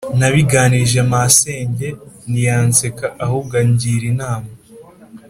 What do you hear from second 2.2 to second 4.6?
ntiyanseka ahubwo angira inama